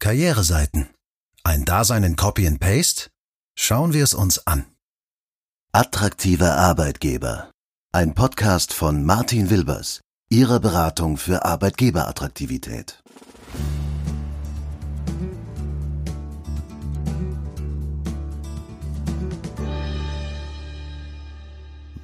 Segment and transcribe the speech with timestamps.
[0.00, 0.88] Karriereseiten.
[1.44, 3.10] Ein Dasein in Copy and Paste?
[3.54, 4.64] Schauen wir es uns an.
[5.72, 7.50] Attraktive Arbeitgeber.
[7.92, 10.00] Ein Podcast von Martin Wilbers,
[10.30, 13.02] Ihrer Beratung für Arbeitgeberattraktivität.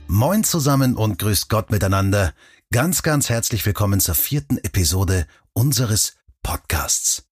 [0.06, 2.34] Moin zusammen und grüßt Gott miteinander.
[2.70, 7.25] Ganz, ganz herzlich willkommen zur vierten Episode unseres Podcasts.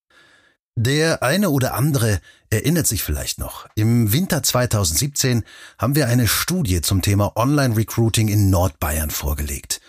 [0.77, 2.21] Der eine oder andere
[2.51, 3.69] erinnert sich vielleicht noch.
[3.77, 5.45] Im Winter 2017
[5.79, 9.81] haben wir eine Studie zum Thema Online-Recruiting in Nordbayern vorgelegt.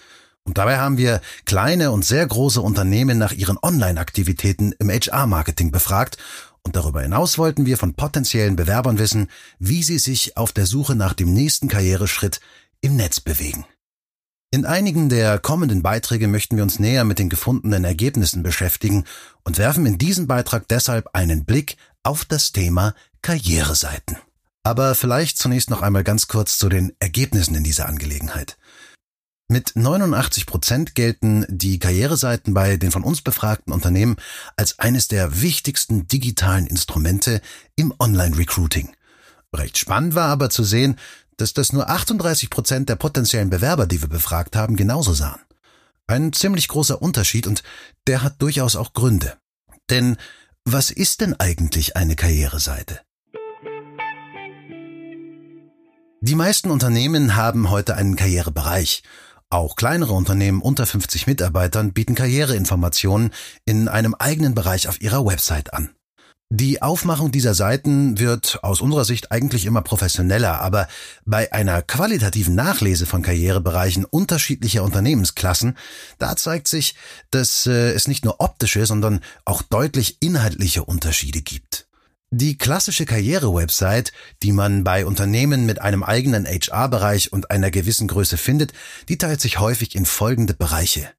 [0.43, 6.17] Und dabei haben wir kleine und sehr große Unternehmen nach ihren Online-Aktivitäten im HR-Marketing befragt
[6.61, 9.29] und darüber hinaus wollten wir von potenziellen Bewerbern wissen,
[9.59, 12.41] wie sie sich auf der Suche nach dem nächsten Karriereschritt
[12.81, 13.65] im Netz bewegen.
[14.51, 19.03] In einigen der kommenden Beiträge möchten wir uns näher mit den gefundenen Ergebnissen beschäftigen
[19.43, 24.17] und werfen in diesem Beitrag deshalb einen Blick auf das Thema Karriereseiten.
[24.63, 28.57] Aber vielleicht zunächst noch einmal ganz kurz zu den Ergebnissen in dieser Angelegenheit.
[29.47, 34.15] Mit 89 Prozent gelten die Karriereseiten bei den von uns befragten Unternehmen
[34.55, 37.41] als eines der wichtigsten digitalen Instrumente
[37.75, 38.95] im Online-Recruiting.
[39.53, 40.97] Recht spannend war aber zu sehen,
[41.37, 45.41] dass das nur 38 Prozent der potenziellen Bewerber, die wir befragt haben, genauso sahen.
[46.07, 47.63] Ein ziemlich großer Unterschied und
[48.07, 49.37] der hat durchaus auch Gründe.
[49.89, 50.17] Denn
[50.63, 53.01] was ist denn eigentlich eine Karriereseite?
[56.21, 59.03] Die meisten Unternehmen haben heute einen Karrierebereich.
[59.49, 63.31] Auch kleinere Unternehmen unter 50 Mitarbeitern bieten Karriereinformationen
[63.65, 65.95] in einem eigenen Bereich auf ihrer Website an.
[66.51, 70.87] Die Aufmachung dieser Seiten wird aus unserer Sicht eigentlich immer professioneller, aber
[71.25, 75.75] bei einer qualitativen Nachlese von Karrierebereichen unterschiedlicher Unternehmensklassen,
[76.19, 76.95] da zeigt sich,
[77.31, 81.87] dass äh, es nicht nur optische, sondern auch deutlich inhaltliche Unterschiede gibt.
[82.29, 84.11] Die klassische Karriere-Website,
[84.43, 88.71] die man bei Unternehmen mit einem eigenen HR-Bereich und einer gewissen Größe findet,
[89.09, 91.09] die teilt sich häufig in folgende Bereiche.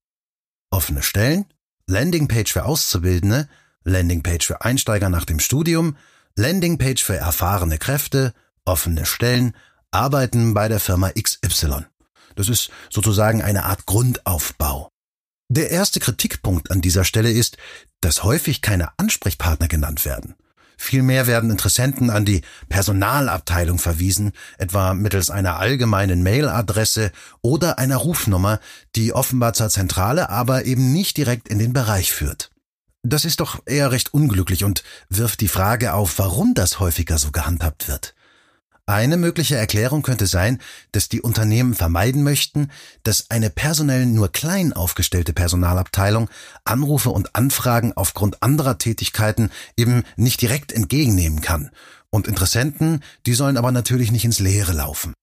[0.71, 1.47] Offene Stellen,
[1.89, 3.49] Landingpage für Auszubildende,
[3.87, 5.97] Landingpage für Einsteiger nach dem Studium,
[6.35, 9.55] Landingpage für erfahrene Kräfte, offene Stellen,
[9.93, 11.87] Arbeiten bei der Firma XY.
[12.35, 14.91] Das ist sozusagen eine Art Grundaufbau.
[15.49, 17.57] Der erste Kritikpunkt an dieser Stelle ist,
[18.01, 20.35] dass häufig keine Ansprechpartner genannt werden.
[20.77, 28.59] Vielmehr werden Interessenten an die Personalabteilung verwiesen, etwa mittels einer allgemeinen Mailadresse oder einer Rufnummer,
[28.97, 32.51] die offenbar zur Zentrale, aber eben nicht direkt in den Bereich führt.
[33.09, 37.31] Das ist doch eher recht unglücklich und wirft die Frage auf, warum das häufiger so
[37.31, 38.17] gehandhabt wird.
[38.85, 42.69] Eine mögliche Erklärung könnte sein, dass die Unternehmen vermeiden möchten,
[43.05, 46.29] dass eine personell nur klein aufgestellte Personalabteilung
[46.65, 51.71] Anrufe und Anfragen aufgrund anderer Tätigkeiten eben nicht direkt entgegennehmen kann.
[52.11, 55.15] Und Interessenten, die sollen aber natürlich nicht ins Leere laufen.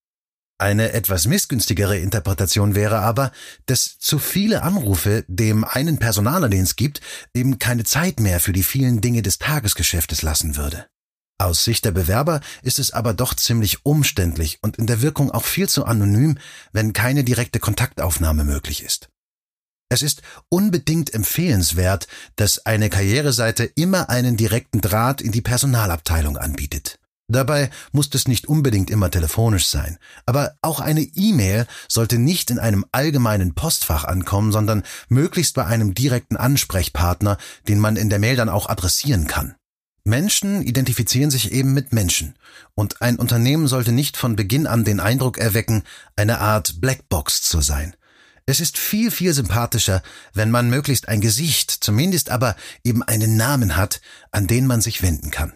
[0.64, 3.34] Eine etwas missgünstigere Interpretation wäre aber,
[3.66, 7.02] dass zu viele Anrufe dem einen Personaler, den es gibt,
[7.34, 10.88] eben keine Zeit mehr für die vielen Dinge des Tagesgeschäftes lassen würde.
[11.38, 15.44] Aus Sicht der Bewerber ist es aber doch ziemlich umständlich und in der Wirkung auch
[15.44, 16.38] viel zu anonym,
[16.72, 19.10] wenn keine direkte Kontaktaufnahme möglich ist.
[19.90, 22.08] Es ist unbedingt empfehlenswert,
[22.38, 27.00] dass eine Karriereseite immer einen direkten Draht in die Personalabteilung anbietet.
[27.30, 32.60] Dabei muss es nicht unbedingt immer telefonisch sein, aber auch eine E-Mail sollte nicht in
[32.60, 38.36] einem allgemeinen Postfach ankommen, sondern möglichst bei einem direkten Ansprechpartner, den man in der Mail
[38.36, 39.56] dann auch adressieren kann.
[40.06, 42.36] Menschen identifizieren sich eben mit Menschen,
[42.76, 45.84] und ein Unternehmen sollte nicht von Beginn an den Eindruck erwecken,
[46.18, 47.96] eine Art Blackbox zu sein.
[48.46, 50.04] Es ist viel, viel sympathischer,
[50.34, 54.02] wenn man möglichst ein Gesicht, zumindest aber eben einen Namen hat,
[54.32, 55.54] an den man sich wenden kann.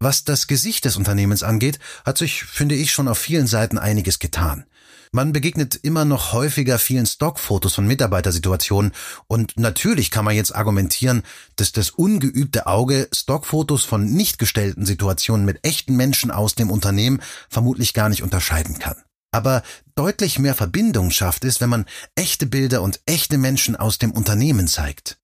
[0.00, 4.20] Was das Gesicht des Unternehmens angeht, hat sich, finde ich, schon auf vielen Seiten einiges
[4.20, 4.64] getan.
[5.10, 8.92] Man begegnet immer noch häufiger vielen Stockfotos von Mitarbeitersituationen
[9.26, 11.22] und natürlich kann man jetzt argumentieren,
[11.56, 17.22] dass das ungeübte Auge Stockfotos von nicht gestellten Situationen mit echten Menschen aus dem Unternehmen
[17.48, 18.96] vermutlich gar nicht unterscheiden kann.
[19.32, 19.62] Aber
[19.94, 24.68] deutlich mehr Verbindung schafft es, wenn man echte Bilder und echte Menschen aus dem Unternehmen
[24.68, 25.17] zeigt.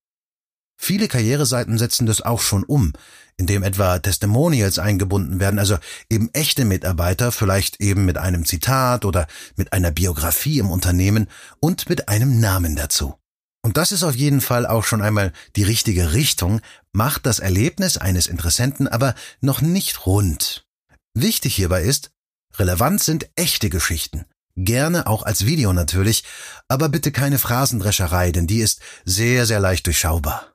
[0.77, 2.93] Viele Karriereseiten setzen das auch schon um,
[3.37, 5.79] indem etwa Testimonials eingebunden werden, also
[6.11, 9.27] eben echte Mitarbeiter, vielleicht eben mit einem Zitat oder
[9.57, 11.29] mit einer Biografie im Unternehmen
[11.61, 13.15] und mit einem Namen dazu.
[13.63, 16.61] Und das ist auf jeden Fall auch schon einmal die richtige Richtung,
[16.93, 20.67] macht das Erlebnis eines Interessenten aber noch nicht rund.
[21.15, 22.11] Wichtig hierbei ist,
[22.57, 24.27] relevant sind echte Geschichten.
[24.57, 26.25] Gerne auch als Video natürlich,
[26.69, 30.54] aber bitte keine Phrasendrescherei, denn die ist sehr, sehr leicht durchschaubar.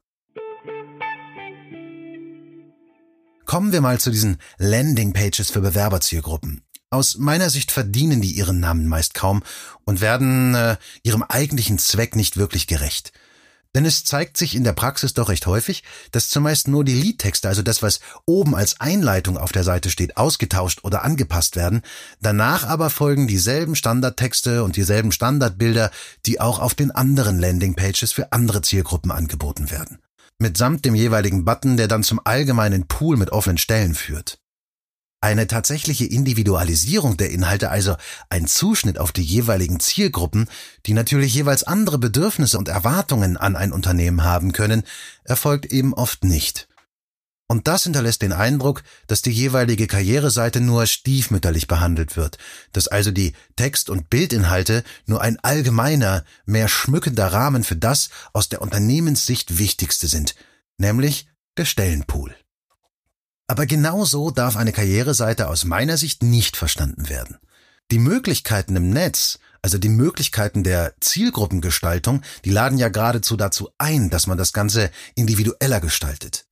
[3.49, 6.61] Kommen wir mal zu diesen Landingpages für Bewerberzielgruppen.
[6.91, 9.41] Aus meiner Sicht verdienen die ihren Namen meist kaum
[9.85, 13.11] und werden äh, ihrem eigentlichen Zweck nicht wirklich gerecht.
[13.73, 17.47] Denn es zeigt sich in der Praxis doch recht häufig, dass zumeist nur die Liedtexte,
[17.47, 21.81] also das, was oben als Einleitung auf der Seite steht, ausgetauscht oder angepasst werden,
[22.21, 25.89] danach aber folgen dieselben Standardtexte und dieselben Standardbilder,
[26.27, 29.97] die auch auf den anderen Landingpages für andere Zielgruppen angeboten werden.
[30.39, 34.39] Mitsamt dem jeweiligen Button, der dann zum allgemeinen Pool mit offenen Stellen führt.
[35.21, 37.97] Eine tatsächliche Individualisierung der Inhalte, also
[38.29, 40.47] ein Zuschnitt auf die jeweiligen Zielgruppen,
[40.85, 44.83] die natürlich jeweils andere Bedürfnisse und Erwartungen an ein Unternehmen haben können,
[45.25, 46.68] erfolgt eben oft nicht.
[47.51, 52.37] Und das hinterlässt den Eindruck, dass die jeweilige Karriereseite nur stiefmütterlich behandelt wird,
[52.73, 58.49] dass also die Text- und Bildinhalte nur ein allgemeiner, mehr schmückender Rahmen für das aus
[58.49, 60.35] der Unternehmenssicht Wichtigste sind,
[60.77, 62.35] nämlich der Stellenpool.
[63.47, 67.39] Aber genau so darf eine Karriereseite aus meiner Sicht nicht verstanden werden.
[67.89, 74.11] Die Möglichkeiten im Netz, also die Möglichkeiten der Zielgruppengestaltung, die laden ja geradezu dazu ein,
[74.11, 76.45] dass man das Ganze individueller gestaltet.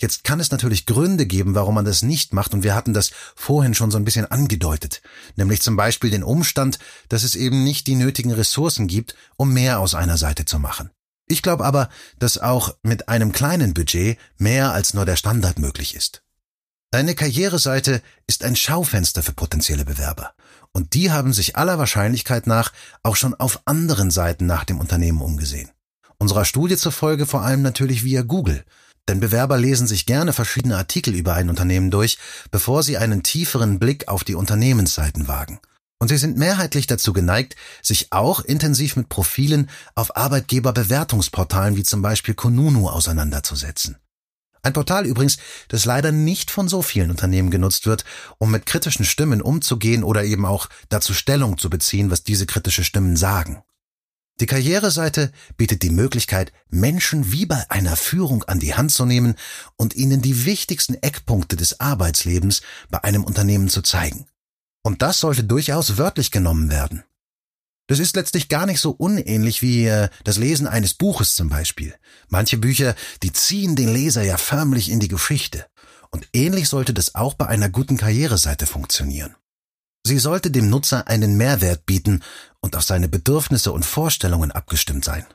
[0.00, 3.10] Jetzt kann es natürlich Gründe geben, warum man das nicht macht, und wir hatten das
[3.36, 5.02] vorhin schon so ein bisschen angedeutet,
[5.36, 9.78] nämlich zum Beispiel den Umstand, dass es eben nicht die nötigen Ressourcen gibt, um mehr
[9.78, 10.90] aus einer Seite zu machen.
[11.28, 15.94] Ich glaube aber, dass auch mit einem kleinen Budget mehr als nur der Standard möglich
[15.94, 16.22] ist.
[16.92, 20.32] Eine Karriereseite ist ein Schaufenster für potenzielle Bewerber.
[20.72, 22.72] Und die haben sich aller Wahrscheinlichkeit nach
[23.02, 25.70] auch schon auf anderen Seiten nach dem Unternehmen umgesehen.
[26.18, 28.64] Unserer Studie zufolge vor allem natürlich via Google.
[29.10, 32.16] Denn Bewerber lesen sich gerne verschiedene Artikel über ein Unternehmen durch,
[32.52, 35.58] bevor sie einen tieferen Blick auf die Unternehmensseiten wagen.
[35.98, 42.02] Und sie sind mehrheitlich dazu geneigt, sich auch intensiv mit Profilen auf Arbeitgeberbewertungsportalen wie zum
[42.02, 43.96] Beispiel Konunu auseinanderzusetzen.
[44.62, 48.04] Ein Portal übrigens, das leider nicht von so vielen Unternehmen genutzt wird,
[48.38, 52.84] um mit kritischen Stimmen umzugehen oder eben auch dazu Stellung zu beziehen, was diese kritische
[52.84, 53.64] Stimmen sagen.
[54.40, 59.34] Die Karriereseite bietet die Möglichkeit, Menschen wie bei einer Führung an die Hand zu nehmen
[59.76, 64.26] und ihnen die wichtigsten Eckpunkte des Arbeitslebens bei einem Unternehmen zu zeigen.
[64.82, 67.04] Und das sollte durchaus wörtlich genommen werden.
[67.86, 71.94] Das ist letztlich gar nicht so unähnlich wie äh, das Lesen eines Buches zum Beispiel.
[72.28, 75.66] Manche Bücher, die ziehen den Leser ja förmlich in die Geschichte.
[76.10, 79.34] Und ähnlich sollte das auch bei einer guten Karriereseite funktionieren.
[80.04, 82.22] Sie sollte dem Nutzer einen Mehrwert bieten
[82.60, 85.26] und auf seine Bedürfnisse und Vorstellungen abgestimmt sein.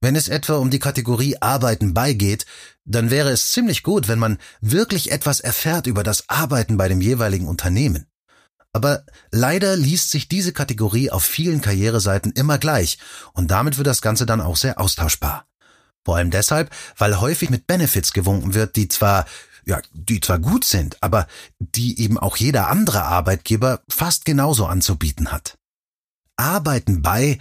[0.00, 2.46] Wenn es etwa um die Kategorie Arbeiten beigeht,
[2.84, 7.00] dann wäre es ziemlich gut, wenn man wirklich etwas erfährt über das Arbeiten bei dem
[7.00, 8.06] jeweiligen Unternehmen.
[8.72, 12.98] Aber leider liest sich diese Kategorie auf vielen Karriereseiten immer gleich
[13.32, 15.46] und damit wird das Ganze dann auch sehr austauschbar.
[16.04, 19.26] Vor allem deshalb, weil häufig mit Benefits gewunken wird, die zwar
[19.68, 21.26] ja, die zwar gut sind, aber
[21.58, 25.58] die eben auch jeder andere Arbeitgeber fast genauso anzubieten hat.
[26.36, 27.38] Arbeiten bei,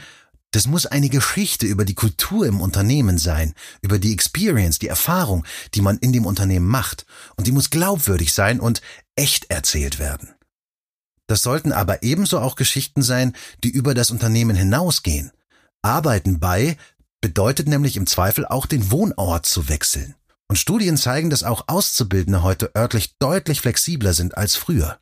[0.52, 5.46] das muss eine Geschichte über die Kultur im Unternehmen sein, über die Experience, die Erfahrung,
[5.74, 7.06] die man in dem Unternehmen macht,
[7.38, 8.82] und die muss glaubwürdig sein und
[9.16, 10.34] echt erzählt werden.
[11.28, 15.32] Das sollten aber ebenso auch Geschichten sein, die über das Unternehmen hinausgehen.
[15.82, 16.78] Arbeiten bei
[17.22, 20.16] bedeutet nämlich im Zweifel auch den Wohnort zu wechseln.
[20.50, 25.00] Und Studien zeigen, dass auch Auszubildende heute örtlich deutlich flexibler sind als früher.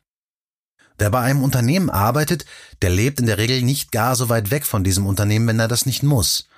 [0.98, 2.46] Wer bei einem Unternehmen arbeitet,
[2.82, 5.68] der lebt in der Regel nicht gar so weit weg von diesem Unternehmen, wenn er
[5.68, 6.48] das nicht muss.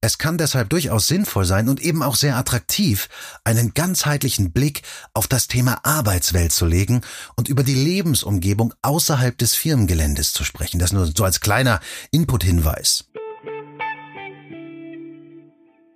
[0.00, 3.08] Es kann deshalb durchaus sinnvoll sein und eben auch sehr attraktiv,
[3.42, 7.00] einen ganzheitlichen Blick auf das Thema Arbeitswelt zu legen
[7.34, 10.78] und über die Lebensumgebung außerhalb des Firmengeländes zu sprechen.
[10.78, 11.80] Das nur so als kleiner
[12.12, 13.06] Input-Hinweis.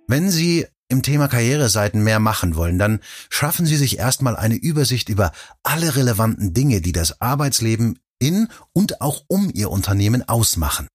[0.07, 5.09] Wenn Sie im Thema Karriereseiten mehr machen wollen, dann schaffen Sie sich erstmal eine Übersicht
[5.09, 5.33] über
[5.63, 10.87] alle relevanten Dinge, die das Arbeitsleben in und auch um Ihr Unternehmen ausmachen.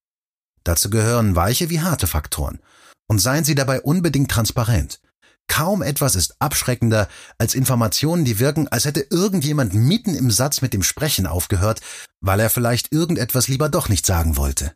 [0.65, 2.61] Dazu gehören weiche wie harte Faktoren.
[3.07, 5.01] Und seien Sie dabei unbedingt transparent.
[5.47, 10.75] Kaum etwas ist abschreckender als Informationen, die wirken, als hätte irgendjemand mitten im Satz mit
[10.75, 11.81] dem Sprechen aufgehört,
[12.21, 14.75] weil er vielleicht irgendetwas lieber doch nicht sagen wollte.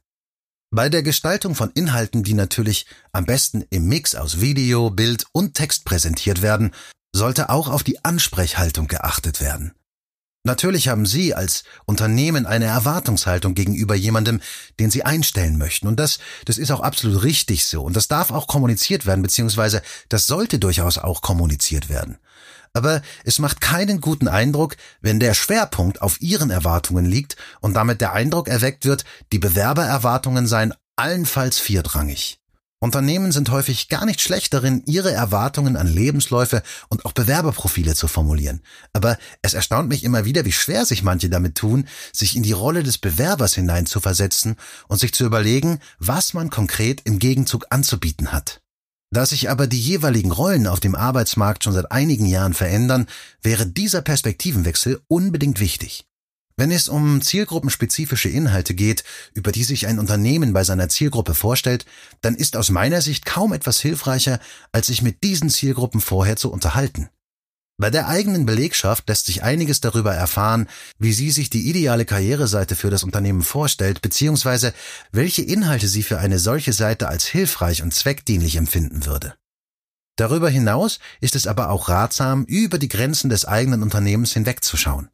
[0.74, 5.52] Bei der Gestaltung von Inhalten, die natürlich am besten im Mix aus Video, Bild und
[5.52, 6.70] Text präsentiert werden,
[7.14, 9.74] sollte auch auf die Ansprechhaltung geachtet werden.
[10.44, 14.40] Natürlich haben Sie als Unternehmen eine Erwartungshaltung gegenüber jemandem,
[14.80, 15.88] den Sie einstellen möchten.
[15.88, 17.82] Und das, das ist auch absolut richtig so.
[17.82, 22.16] Und das darf auch kommuniziert werden, beziehungsweise das sollte durchaus auch kommuniziert werden.
[22.74, 28.00] Aber es macht keinen guten Eindruck, wenn der Schwerpunkt auf Ihren Erwartungen liegt und damit
[28.00, 32.38] der Eindruck erweckt wird, die Bewerbererwartungen seien allenfalls viertrangig.
[32.82, 38.08] Unternehmen sind häufig gar nicht schlecht darin, ihre Erwartungen an Lebensläufe und auch Bewerberprofile zu
[38.08, 38.60] formulieren.
[38.92, 42.50] Aber es erstaunt mich immer wieder, wie schwer sich manche damit tun, sich in die
[42.50, 44.56] Rolle des Bewerbers hineinzuversetzen
[44.88, 48.61] und sich zu überlegen, was man konkret im Gegenzug anzubieten hat.
[49.12, 53.06] Da sich aber die jeweiligen Rollen auf dem Arbeitsmarkt schon seit einigen Jahren verändern,
[53.42, 56.06] wäre dieser Perspektivenwechsel unbedingt wichtig.
[56.56, 59.04] Wenn es um zielgruppenspezifische Inhalte geht,
[59.34, 61.84] über die sich ein Unternehmen bei seiner Zielgruppe vorstellt,
[62.22, 64.40] dann ist aus meiner Sicht kaum etwas hilfreicher,
[64.72, 67.10] als sich mit diesen Zielgruppen vorher zu unterhalten.
[67.78, 72.76] Bei der eigenen Belegschaft lässt sich einiges darüber erfahren, wie sie sich die ideale Karriereseite
[72.76, 74.72] für das Unternehmen vorstellt, beziehungsweise
[75.10, 79.34] welche Inhalte sie für eine solche Seite als hilfreich und zweckdienlich empfinden würde.
[80.16, 85.08] Darüber hinaus ist es aber auch ratsam, über die Grenzen des eigenen Unternehmens hinwegzuschauen.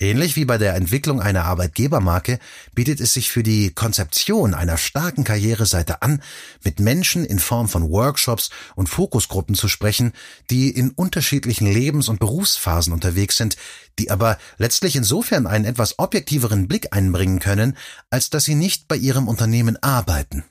[0.00, 2.38] Ähnlich wie bei der Entwicklung einer Arbeitgebermarke
[2.72, 6.22] bietet es sich für die Konzeption einer starken Karriereseite an,
[6.62, 10.12] mit Menschen in Form von Workshops und Fokusgruppen zu sprechen,
[10.50, 13.56] die in unterschiedlichen Lebens- und Berufsphasen unterwegs sind,
[13.98, 17.76] die aber letztlich insofern einen etwas objektiveren Blick einbringen können,
[18.08, 20.44] als dass sie nicht bei ihrem Unternehmen arbeiten.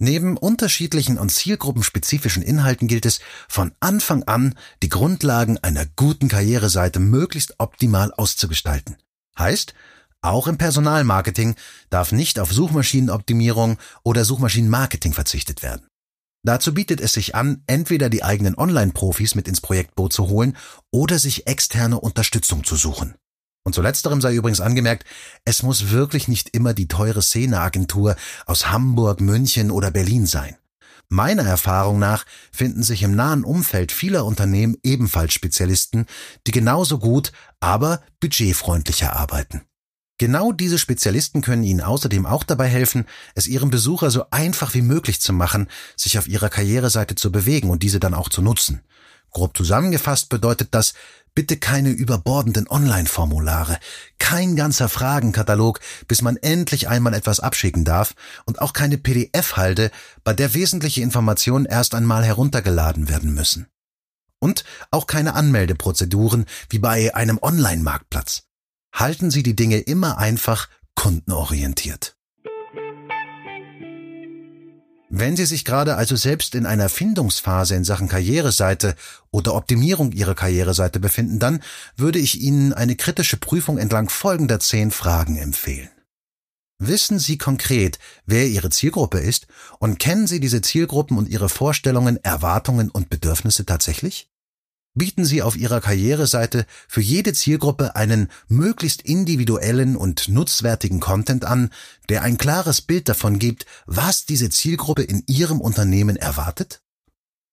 [0.00, 7.00] Neben unterschiedlichen und zielgruppenspezifischen Inhalten gilt es, von Anfang an die Grundlagen einer guten Karriereseite
[7.00, 8.96] möglichst optimal auszugestalten.
[9.36, 9.74] Heißt,
[10.20, 11.56] auch im Personalmarketing
[11.90, 15.86] darf nicht auf Suchmaschinenoptimierung oder Suchmaschinenmarketing verzichtet werden.
[16.44, 20.56] Dazu bietet es sich an, entweder die eigenen Online-Profis mit ins Projektboot zu holen
[20.92, 23.16] oder sich externe Unterstützung zu suchen.
[23.64, 25.04] Und zu letzterem sei übrigens angemerkt,
[25.44, 30.56] es muss wirklich nicht immer die teure Szeneagentur aus Hamburg, München oder Berlin sein.
[31.10, 36.06] Meiner Erfahrung nach finden sich im nahen Umfeld vieler Unternehmen ebenfalls Spezialisten,
[36.46, 39.62] die genauso gut, aber budgetfreundlicher arbeiten.
[40.18, 44.82] Genau diese Spezialisten können Ihnen außerdem auch dabei helfen, es Ihrem Besucher so einfach wie
[44.82, 48.82] möglich zu machen, sich auf Ihrer Karriereseite zu bewegen und diese dann auch zu nutzen.
[49.30, 50.94] Grob zusammengefasst bedeutet das,
[51.38, 53.78] bitte keine überbordenden Online-Formulare,
[54.18, 55.78] kein ganzer Fragenkatalog,
[56.08, 59.92] bis man endlich einmal etwas abschicken darf und auch keine PDF-Halde,
[60.24, 63.68] bei der wesentliche Informationen erst einmal heruntergeladen werden müssen.
[64.40, 68.42] Und auch keine Anmeldeprozeduren wie bei einem Online-Marktplatz.
[68.92, 72.17] Halten Sie die Dinge immer einfach kundenorientiert.
[75.10, 78.94] Wenn Sie sich gerade also selbst in einer Findungsphase in Sachen Karriereseite
[79.30, 81.62] oder Optimierung Ihrer Karriereseite befinden, dann
[81.96, 85.88] würde ich Ihnen eine kritische Prüfung entlang folgender zehn Fragen empfehlen.
[86.78, 89.46] Wissen Sie konkret, wer Ihre Zielgruppe ist
[89.78, 94.28] und kennen Sie diese Zielgruppen und ihre Vorstellungen, Erwartungen und Bedürfnisse tatsächlich?
[94.94, 101.70] Bieten Sie auf Ihrer Karriereseite für jede Zielgruppe einen möglichst individuellen und nutzwertigen Content an,
[102.08, 106.82] der ein klares Bild davon gibt, was diese Zielgruppe in Ihrem Unternehmen erwartet?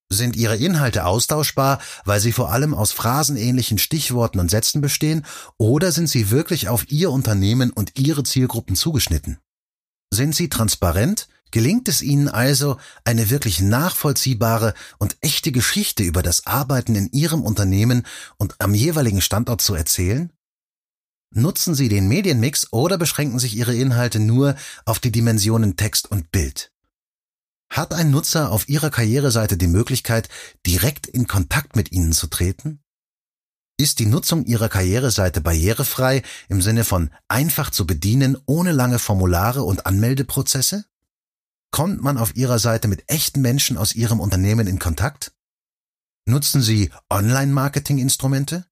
[0.09, 5.25] Sind Ihre Inhalte austauschbar, weil sie vor allem aus phrasenähnlichen Stichworten und Sätzen bestehen,
[5.57, 9.39] oder sind sie wirklich auf Ihr Unternehmen und Ihre Zielgruppen zugeschnitten?
[10.13, 16.45] Sind sie transparent, Gelingt es Ihnen also, eine wirklich nachvollziehbare und echte Geschichte über das
[16.47, 18.05] Arbeiten in Ihrem Unternehmen
[18.37, 20.31] und am jeweiligen Standort zu erzählen?
[21.31, 26.31] Nutzen Sie den Medienmix oder beschränken sich Ihre Inhalte nur auf die Dimensionen Text und
[26.31, 26.71] Bild?
[27.69, 30.29] Hat ein Nutzer auf Ihrer Karriereseite die Möglichkeit,
[30.65, 32.81] direkt in Kontakt mit Ihnen zu treten?
[33.77, 39.63] Ist die Nutzung Ihrer Karriereseite barrierefrei im Sinne von einfach zu bedienen ohne lange Formulare
[39.63, 40.85] und Anmeldeprozesse?
[41.75, 45.33] Kommt man auf Ihrer Seite mit echten Menschen aus Ihrem Unternehmen in Kontakt?
[46.25, 48.65] Nutzen Sie Online-Marketing-Instrumente?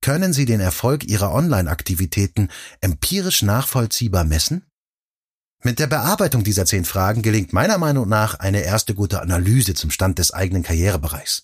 [0.00, 2.48] Können Sie den Erfolg Ihrer Online-Aktivitäten
[2.80, 4.64] empirisch nachvollziehbar messen?
[5.64, 9.90] Mit der Bearbeitung dieser zehn Fragen gelingt meiner Meinung nach eine erste gute Analyse zum
[9.90, 11.42] Stand des eigenen Karrierebereichs.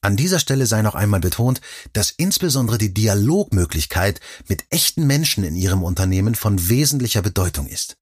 [0.00, 1.60] An dieser Stelle sei noch einmal betont,
[1.92, 7.96] dass insbesondere die Dialogmöglichkeit mit echten Menschen in Ihrem Unternehmen von wesentlicher Bedeutung ist.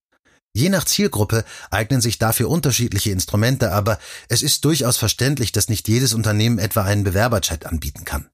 [0.56, 5.88] Je nach Zielgruppe eignen sich dafür unterschiedliche Instrumente, aber es ist durchaus verständlich, dass nicht
[5.88, 8.30] jedes Unternehmen etwa einen Bewerberchat anbieten kann.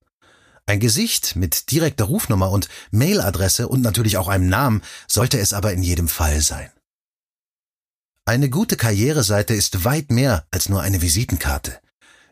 [0.67, 5.73] Ein Gesicht mit direkter Rufnummer und Mailadresse und natürlich auch einem Namen sollte es aber
[5.73, 6.71] in jedem Fall sein.
[8.27, 11.81] Eine gute Karriereseite ist weit mehr als nur eine Visitenkarte.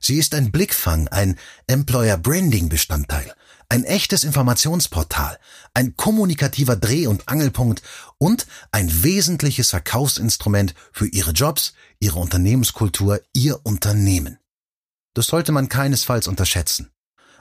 [0.01, 3.35] Sie ist ein Blickfang, ein Employer Branding Bestandteil,
[3.69, 5.39] ein echtes Informationsportal,
[5.75, 7.83] ein kommunikativer Dreh- und Angelpunkt
[8.19, 14.39] und ein wesentliches Verkaufsinstrument für Ihre Jobs, Ihre Unternehmenskultur, Ihr Unternehmen.
[15.15, 16.91] Das sollte man keinesfalls unterschätzen.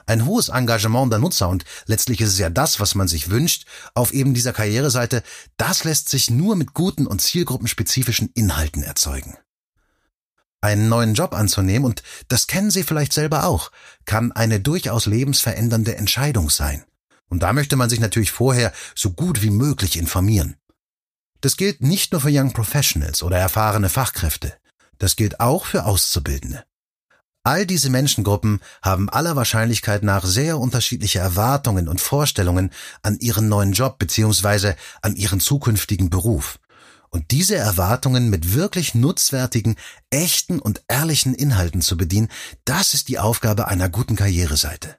[0.06, 3.66] Ein hohes Engagement der Nutzer und letztlich ist es ja das, was man sich wünscht,
[3.94, 5.22] auf eben dieser Karriereseite,
[5.58, 9.36] das lässt sich nur mit guten und zielgruppenspezifischen Inhalten erzeugen.
[10.60, 13.70] Einen neuen Job anzunehmen, und das kennen Sie vielleicht selber auch,
[14.04, 16.84] kann eine durchaus lebensverändernde Entscheidung sein.
[17.28, 20.56] Und da möchte man sich natürlich vorher so gut wie möglich informieren.
[21.40, 24.54] Das gilt nicht nur für Young Professionals oder erfahrene Fachkräfte.
[24.98, 26.64] Das gilt auch für Auszubildende.
[27.44, 32.72] All diese Menschengruppen haben aller Wahrscheinlichkeit nach sehr unterschiedliche Erwartungen und Vorstellungen
[33.02, 34.74] an ihren neuen Job bzw.
[35.02, 36.58] an ihren zukünftigen Beruf.
[37.10, 39.76] Und diese Erwartungen mit wirklich nutzwertigen,
[40.10, 42.28] echten und ehrlichen Inhalten zu bedienen,
[42.64, 44.96] das ist die Aufgabe einer guten Karriereseite.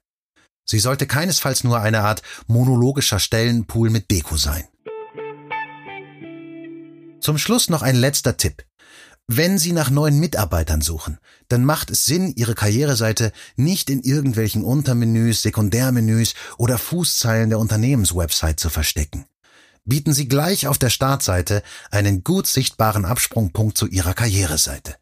[0.65, 4.67] Sie sollte keinesfalls nur eine Art monologischer Stellenpool mit Deko sein.
[7.21, 8.65] Zum Schluss noch ein letzter Tipp.
[9.27, 14.63] Wenn Sie nach neuen Mitarbeitern suchen, dann macht es Sinn, Ihre Karriereseite nicht in irgendwelchen
[14.63, 19.25] Untermenüs, Sekundärmenüs oder Fußzeilen der Unternehmenswebsite zu verstecken.
[19.89, 24.95] Bieten Sie gleich auf der Startseite einen gut sichtbaren Absprungpunkt zu Ihrer Karriereseite.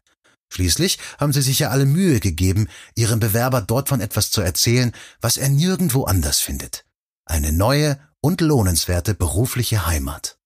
[0.50, 4.92] Schließlich haben Sie sich ja alle Mühe gegeben, Ihrem Bewerber dort von etwas zu erzählen,
[5.20, 6.86] was er nirgendwo anders findet.
[7.26, 10.38] Eine neue und lohnenswerte berufliche Heimat.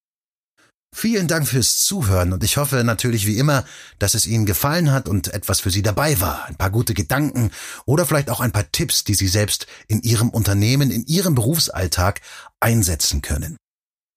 [0.92, 3.64] Vielen Dank fürs Zuhören und ich hoffe natürlich wie immer,
[4.00, 6.46] dass es Ihnen gefallen hat und etwas für Sie dabei war.
[6.46, 7.52] Ein paar gute Gedanken
[7.86, 12.20] oder vielleicht auch ein paar Tipps, die Sie selbst in Ihrem Unternehmen, in Ihrem Berufsalltag
[12.58, 13.56] einsetzen können.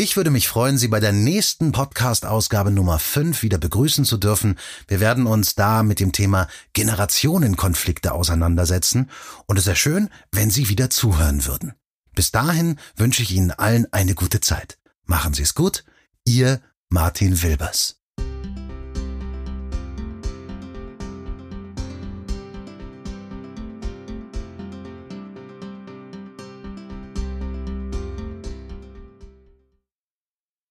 [0.00, 4.56] Ich würde mich freuen, Sie bei der nächsten Podcast-Ausgabe Nummer 5 wieder begrüßen zu dürfen.
[4.86, 9.10] Wir werden uns da mit dem Thema Generationenkonflikte auseinandersetzen
[9.46, 11.74] und es wäre schön, wenn Sie wieder zuhören würden.
[12.14, 14.78] Bis dahin wünsche ich Ihnen allen eine gute Zeit.
[15.04, 15.84] Machen Sie es gut.
[16.24, 17.97] Ihr Martin Wilbers.